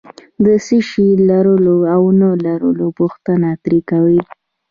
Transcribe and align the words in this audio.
د 0.45 0.47
څه 0.65 0.77
شي 0.89 1.07
د 1.17 1.21
لرلو 1.29 1.77
او 1.93 2.03
نه 2.21 2.29
لرلو 2.45 2.87
پوښتنه 2.99 3.49
ترې 3.63 3.79
کوي. 3.89 4.19